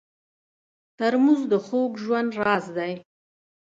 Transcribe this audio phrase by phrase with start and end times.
[0.97, 2.93] ترموز د خوږ ژوند همراز دی.